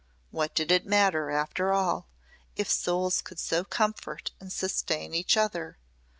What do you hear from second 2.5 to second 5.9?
if souls could so comfort and sustain each other?